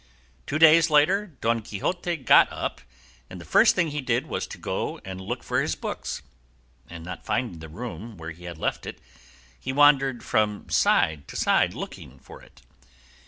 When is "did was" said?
4.01-4.47